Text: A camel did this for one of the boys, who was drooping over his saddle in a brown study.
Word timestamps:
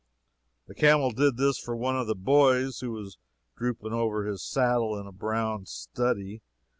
A 0.67 0.73
camel 0.73 1.11
did 1.11 1.37
this 1.37 1.59
for 1.59 1.75
one 1.75 1.95
of 1.95 2.07
the 2.07 2.15
boys, 2.15 2.79
who 2.79 2.89
was 2.89 3.19
drooping 3.55 3.93
over 3.93 4.25
his 4.25 4.41
saddle 4.41 4.97
in 4.97 5.05
a 5.05 5.11
brown 5.11 5.67
study. 5.67 6.41